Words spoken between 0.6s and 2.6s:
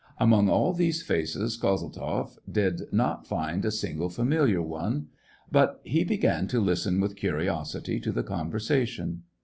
these faces, Kozeltzoff